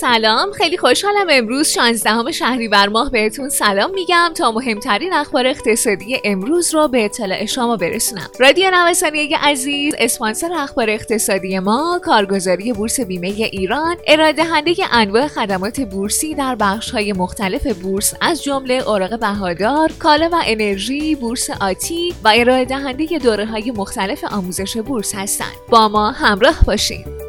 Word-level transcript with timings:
سلام 0.00 0.52
خیلی 0.52 0.78
خوشحالم 0.78 1.26
امروز 1.30 1.68
16 1.68 2.32
شهریور 2.32 2.88
ماه 2.88 3.10
بهتون 3.10 3.48
سلام 3.48 3.90
میگم 3.94 4.32
تا 4.36 4.52
مهمترین 4.52 5.12
اخبار 5.12 5.46
اقتصادی 5.46 6.20
امروز 6.24 6.74
رو 6.74 6.88
به 6.88 7.04
اطلاع 7.04 7.46
شما 7.46 7.76
برسونم. 7.76 8.30
رادیو 8.40 8.70
نوسانیه 8.70 9.38
عزیز 9.38 9.94
اسپانسر 9.98 10.52
اخبار 10.52 10.90
اقتصادی 10.90 11.58
ما 11.58 12.00
کارگزاری 12.04 12.72
بورس 12.72 13.00
بیمه 13.00 13.28
ایران 13.28 13.96
ارائه 14.06 14.32
دهنده 14.32 14.74
انواع 14.92 15.26
خدمات 15.26 15.80
بورسی 15.80 16.34
در 16.34 16.54
بخش 16.54 16.90
های 16.90 17.12
مختلف 17.12 17.66
بورس 17.66 18.14
از 18.20 18.42
جمله 18.42 18.74
اوراق 18.74 19.18
بهادار 19.20 19.92
کالا 19.98 20.28
و 20.32 20.42
انرژی 20.46 21.14
بورس 21.14 21.50
آتی 21.60 22.14
و 22.24 22.32
ارائه 22.36 22.64
دهنده 22.64 23.18
دوره 23.18 23.46
های 23.46 23.70
مختلف 23.70 24.24
آموزش 24.24 24.76
بورس 24.76 25.14
هستند. 25.14 25.54
با 25.68 25.88
ما 25.88 26.10
همراه 26.10 26.56
باشید 26.66 27.23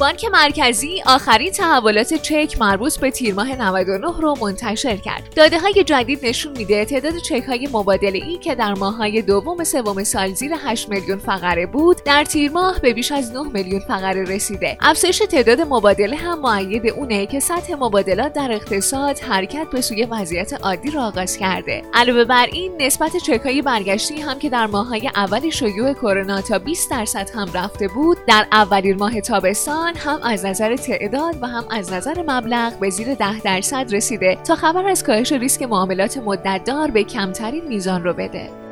بانک 0.00 0.24
مرکزی 0.24 1.02
آخرین 1.06 1.50
تحولات 1.50 2.14
چک 2.14 2.56
مربوط 2.60 2.98
به 2.98 3.10
تیر 3.10 3.34
ماه 3.34 3.56
99 3.56 4.06
رو 4.20 4.34
منتشر 4.40 4.96
کرد. 4.96 5.32
داده 5.36 5.58
های 5.58 5.84
جدید 5.84 6.26
نشون 6.26 6.58
میده 6.58 6.84
تعداد 6.84 7.16
چک 7.16 7.44
های 7.48 7.68
مبادله 7.72 8.24
ای 8.24 8.38
که 8.38 8.54
در 8.54 8.74
ماه 8.74 8.96
های 8.96 9.22
دوم 9.22 9.64
سوم 9.64 10.04
سال 10.04 10.32
زیر 10.32 10.52
8 10.64 10.88
میلیون 10.88 11.18
فقره 11.18 11.66
بود 11.66 11.96
در 12.04 12.24
تیر 12.24 12.50
ماه 12.50 12.80
به 12.80 12.92
بیش 12.92 13.12
از 13.12 13.32
9 13.32 13.42
میلیون 13.42 13.80
فقره 13.80 14.24
رسیده. 14.24 14.76
افزایش 14.80 15.18
تعداد 15.18 15.60
مبادله 15.60 16.16
هم 16.16 16.40
معید 16.40 16.86
اونه 16.86 17.26
که 17.26 17.40
سطح 17.40 17.74
مبادلات 17.74 18.32
در 18.32 18.52
اقتصاد 18.52 19.18
حرکت 19.18 19.66
به 19.72 19.80
سوی 19.80 20.04
وضعیت 20.04 20.52
عادی 20.62 20.90
را 20.90 21.06
آغاز 21.06 21.36
کرده. 21.36 21.82
علاوه 21.94 22.24
بر 22.24 22.46
این 22.52 22.72
نسبت 22.80 23.16
چک 23.16 23.40
های 23.44 23.62
برگشتی 23.62 24.20
هم 24.20 24.38
که 24.38 24.50
در 24.50 24.66
ماه 24.66 24.86
های 24.86 25.10
اول 25.14 25.50
شیوع 25.50 25.92
کرونا 25.92 26.40
تا 26.40 26.58
20 26.58 26.90
درصد 26.90 27.30
هم 27.34 27.48
رفته 27.54 27.88
بود 27.88 28.18
در 28.26 28.46
اولین 28.52 28.96
ماه 28.96 29.20
تابستان 29.20 29.87
هم 29.96 30.20
از 30.22 30.46
نظر 30.46 30.76
تعداد 30.76 31.42
و 31.42 31.46
هم 31.46 31.64
از 31.70 31.92
نظر 31.92 32.22
مبلغ 32.26 32.78
به 32.78 32.90
زیر 32.90 33.14
10 33.14 33.40
درصد 33.40 33.94
رسیده 33.94 34.38
تا 34.46 34.54
خبر 34.54 34.88
از 34.88 35.04
کاهش 35.04 35.32
ریسک 35.32 35.62
معاملات 35.62 36.18
مدتدار 36.18 36.90
به 36.90 37.04
کمترین 37.04 37.68
میزان 37.68 38.04
رو 38.04 38.12
بده. 38.12 38.67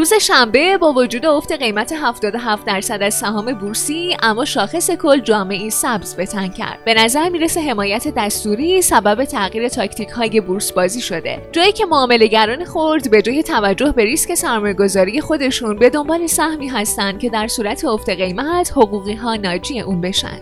روز 0.00 0.14
شنبه 0.14 0.78
با 0.78 0.92
وجود 0.92 1.26
افت 1.26 1.52
قیمت 1.52 1.92
77 1.92 2.66
درصد 2.66 3.02
از 3.02 3.14
سهام 3.14 3.52
بورسی 3.52 4.16
اما 4.22 4.44
شاخص 4.44 4.90
کل 4.90 5.20
جامعه 5.20 5.70
سبز 5.70 6.14
به 6.14 6.26
تن 6.26 6.48
کرد. 6.48 6.78
به 6.84 6.94
نظر 6.94 7.28
می‌رسه 7.28 7.60
حمایت 7.60 8.14
دستوری 8.16 8.82
سبب 8.82 9.24
تغییر 9.24 9.68
تاکتیک 9.68 10.08
های 10.08 10.40
بورس 10.40 10.72
بازی 10.72 11.00
شده. 11.00 11.48
جایی 11.52 11.72
که 11.72 11.86
معاملهگران 11.86 12.64
خرد 12.64 13.10
به 13.10 13.22
جای 13.22 13.42
توجه 13.42 13.92
به 13.92 14.04
ریسک 14.04 14.34
سرمایه‌گذاری 14.34 15.20
خودشون 15.20 15.76
به 15.76 15.90
دنبال 15.90 16.26
سهمی 16.26 16.68
هستند 16.68 17.18
که 17.18 17.30
در 17.30 17.48
صورت 17.48 17.84
افت 17.84 18.10
قیمت 18.10 18.72
حقوقی 18.72 19.14
ها 19.14 19.34
ناجی 19.34 19.80
اون 19.80 20.00
بشن. 20.00 20.40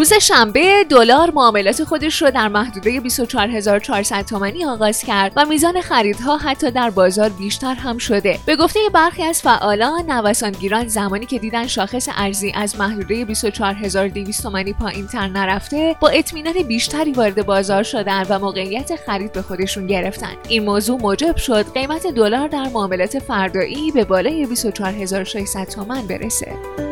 روز 0.00 0.12
شنبه 0.12 0.84
دلار 0.88 1.30
معاملات 1.30 1.84
خودش 1.84 2.22
رو 2.22 2.30
در 2.30 2.48
محدوده 2.48 3.00
24400 3.00 4.24
تومانی 4.24 4.64
آغاز 4.64 5.02
کرد 5.02 5.32
و 5.36 5.44
میزان 5.44 5.80
خریدها 5.80 6.36
حتی 6.36 6.70
در 6.70 6.90
بازار 6.90 7.28
بیشتر 7.28 7.74
هم 7.74 7.98
شده. 7.98 8.38
به 8.46 8.56
گفته 8.56 8.80
برخی 8.94 9.22
از 9.22 9.42
فعالان 9.42 10.10
نوسانگیران 10.10 10.88
زمانی 10.88 11.26
که 11.26 11.38
دیدن 11.38 11.66
شاخص 11.66 12.08
ارزی 12.16 12.52
از 12.54 12.78
محدوده 12.78 13.24
24200 13.24 14.42
تومانی 14.42 14.72
پایین 14.72 15.06
تر 15.06 15.26
نرفته 15.26 15.96
با 16.00 16.08
اطمینان 16.08 16.62
بیشتری 16.62 17.12
وارد 17.12 17.46
بازار 17.46 17.82
شدن 17.82 18.26
و 18.28 18.38
موقعیت 18.38 18.96
خرید 19.06 19.32
به 19.32 19.42
خودشون 19.42 19.86
گرفتن. 19.86 20.32
این 20.48 20.64
موضوع 20.64 21.00
موجب 21.00 21.36
شد 21.36 21.72
قیمت 21.74 22.06
دلار 22.06 22.48
در 22.48 22.68
معاملات 22.68 23.18
فردایی 23.18 23.90
به 23.90 24.04
بالای 24.04 24.46
24600 24.46 25.64
تومان 25.68 26.06
برسه. 26.06 26.89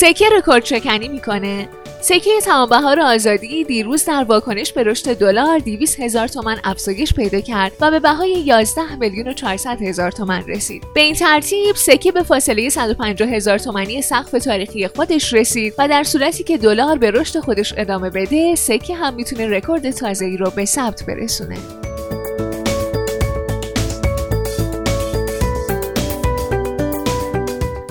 سکه 0.00 0.24
رکورد 0.38 0.64
شکنی 0.64 1.08
می‌کنه 1.08 1.68
سکه 2.02 2.30
تمام 2.44 2.68
بهار 2.68 3.00
آزادی 3.00 3.64
دیروز 3.64 4.04
در 4.04 4.24
واکنش 4.24 4.72
به 4.72 4.82
رشد 4.82 5.18
دلار 5.18 5.58
200 5.58 6.00
هزار 6.00 6.28
تومن 6.28 6.60
افزایش 6.64 7.14
پیدا 7.14 7.40
کرد 7.40 7.72
و 7.80 7.90
به 7.90 8.00
بهای 8.00 8.30
11 8.30 8.96
میلیون 8.96 9.28
و 9.28 9.32
400 9.32 9.82
هزار 9.82 10.10
تومن 10.10 10.44
رسید. 10.48 10.82
به 10.94 11.00
این 11.00 11.14
ترتیب 11.14 11.76
سکه 11.76 12.12
به 12.12 12.22
فاصله 12.22 12.68
150 12.68 13.28
هزار 13.28 13.58
تومانی 13.58 14.02
سقف 14.02 14.30
تاریخی 14.30 14.88
خودش 14.88 15.32
رسید 15.32 15.74
و 15.78 15.88
در 15.88 16.04
صورتی 16.04 16.44
که 16.44 16.58
دلار 16.58 16.98
به 16.98 17.10
رشد 17.10 17.40
خودش 17.40 17.74
ادامه 17.76 18.10
بده، 18.10 18.54
سکه 18.54 18.94
هم 18.94 19.14
می‌تونه 19.14 19.48
رکورد 19.48 19.90
تازه‌ای 19.90 20.36
رو 20.36 20.50
به 20.50 20.64
ثبت 20.64 21.02
برسونه. 21.08 21.56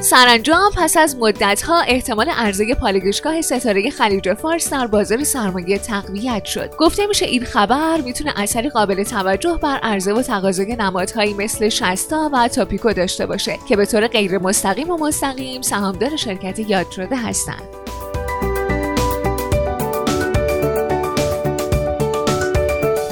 سرانجام 0.09 0.72
پس 0.78 0.97
از 0.97 1.16
مدتها 1.16 1.81
احتمال 1.81 2.30
عرضه 2.30 2.75
پالایشگاه 2.75 3.42
ستاره 3.42 3.90
خلیج 3.90 4.34
فارس 4.34 4.70
در 4.70 4.88
بازار 4.88 5.24
سرمایه 5.24 5.78
تقویت 5.78 6.46
شد. 6.46 6.75
گفته 6.75 7.08
میشه 7.08 7.25
این 7.25 7.46
خبر 7.46 8.02
می‌تونه 8.02 8.34
اثری 8.36 8.69
قابل 8.69 9.03
توجه 9.03 9.59
بر 9.64 9.78
عرضه 9.78 10.14
و 10.14 10.22
تقاضای 10.22 10.75
نمادهایی 10.75 11.34
مثل 11.34 11.69
شستا 11.69 12.30
و 12.34 12.48
تاپیکو 12.48 12.94
داشته 12.94 13.25
باشه 13.25 13.58
که 13.68 13.75
به 13.75 13.86
طور 13.86 14.08
غیر 14.08 14.38
مستقیم 14.38 14.90
و 14.90 14.98
مستقیم 14.98 15.62
سهامدار 15.62 16.16
شرکت 16.16 16.59
یاد 16.59 16.92
شده 16.92 17.16
هستند. 17.16 17.79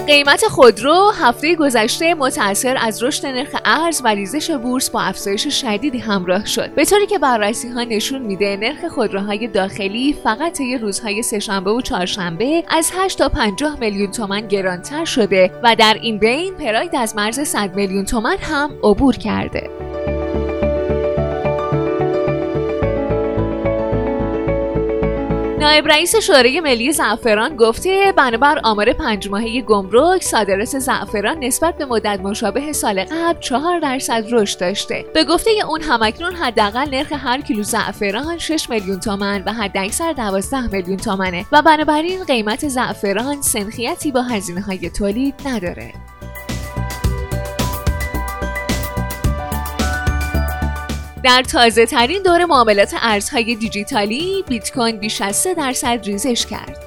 قیمت 0.07 0.45
خودرو 0.45 1.11
هفته 1.21 1.55
گذشته 1.55 2.13
متأثر 2.13 2.77
از 2.81 3.03
رشد 3.03 3.25
نرخ 3.25 3.55
ارز 3.65 4.01
و 4.03 4.07
ریزش 4.07 4.51
بورس 4.51 4.89
با 4.89 5.01
افزایش 5.01 5.47
شدیدی 5.47 5.97
همراه 5.97 6.45
شد. 6.45 6.69
به 6.75 6.85
طوری 6.85 7.05
که 7.05 7.19
بررسی 7.19 7.69
ها 7.69 7.83
نشون 7.83 8.21
میده 8.21 8.57
نرخ 8.57 8.85
خودروهای 8.85 9.47
داخلی 9.47 10.15
فقط 10.23 10.53
طی 10.53 10.77
روزهای 10.77 11.21
سهشنبه 11.21 11.71
و 11.71 11.81
چهارشنبه 11.81 12.63
از 12.69 12.91
8 12.95 13.17
تا 13.17 13.29
50 13.29 13.79
میلیون 13.79 14.11
تومن 14.11 14.47
گرانتر 14.47 15.05
شده 15.05 15.51
و 15.63 15.75
در 15.75 15.97
این 16.01 16.17
بین 16.17 16.53
پراید 16.53 16.95
از 16.95 17.15
مرز 17.15 17.39
100 17.39 17.75
میلیون 17.75 18.05
تومن 18.05 18.37
هم 18.37 18.71
عبور 18.83 19.17
کرده. 19.17 19.76
نایب 25.67 25.87
رئیس 25.87 26.15
شورای 26.15 26.59
ملی 26.59 26.91
زعفران 26.91 27.55
گفته 27.55 28.13
بنابر 28.17 28.59
آمار 28.63 28.93
پنج 28.93 29.29
ماهه 29.29 29.61
گمرک 29.61 30.23
صادرات 30.23 30.79
زعفران 30.79 31.43
نسبت 31.43 31.77
به 31.77 31.85
مدت 31.85 32.19
مشابه 32.19 32.73
سال 32.73 33.03
قبل 33.03 33.39
4 33.39 33.79
درصد 33.79 34.23
رشد 34.31 34.59
داشته. 34.59 35.05
به 35.13 35.23
گفته 35.23 35.51
اون 35.69 35.81
همکنون 35.81 36.35
حداقل 36.35 36.89
نرخ 36.89 37.11
هر 37.11 37.41
کیلو 37.41 37.63
زعفران 37.63 38.37
6 38.37 38.69
میلیون 38.69 38.99
تومن 38.99 39.43
و 39.45 39.53
حداکثر 39.53 40.13
12 40.13 40.67
میلیون 40.67 40.97
تومنه 40.97 41.45
و 41.51 41.61
بنابراین 41.61 42.23
قیمت 42.23 42.67
زعفران 42.67 43.41
سنخیتی 43.41 44.11
با 44.11 44.21
هزینه 44.21 44.61
های 44.61 44.89
تولید 44.89 45.35
نداره. 45.45 45.93
در 51.27 51.43
تازه 51.43 51.85
ترین 51.85 52.23
دور 52.23 52.45
معاملات 52.45 52.95
ارزهای 53.01 53.55
دیجیتالی 53.55 54.43
بیت 54.49 54.71
کوین 54.71 54.97
بیش 54.97 55.21
از 55.21 55.35
3 55.35 55.53
درصد 55.53 56.05
ریزش 56.05 56.45
کرد. 56.45 56.86